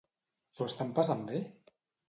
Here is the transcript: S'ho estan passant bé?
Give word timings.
S'ho 0.59 0.67
estan 0.71 0.95
passant 1.01 1.23
bé? 1.31 1.45